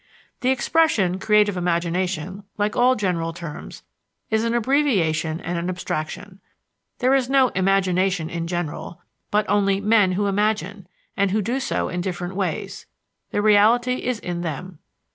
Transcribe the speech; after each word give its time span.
The 0.39 0.49
expression 0.49 1.19
"creative 1.19 1.55
imagination," 1.55 2.43
like 2.57 2.75
all 2.75 2.95
general 2.95 3.33
terms, 3.33 3.83
is 4.31 4.43
an 4.43 4.55
abbreviation 4.55 5.39
and 5.39 5.59
an 5.59 5.69
abstraction. 5.69 6.39
There 6.97 7.13
is 7.13 7.29
no 7.29 7.49
"imagination 7.49 8.27
in 8.27 8.47
general," 8.47 9.03
but 9.29 9.45
only 9.47 9.79
men 9.79 10.13
who 10.13 10.25
imagine, 10.25 10.87
and 11.15 11.29
who 11.29 11.43
do 11.43 11.59
so 11.59 11.87
in 11.87 12.01
different 12.01 12.35
ways; 12.35 12.87
the 13.29 13.43
reality 13.43 13.97
is 14.01 14.17
in 14.17 14.41
them. 14.41 14.79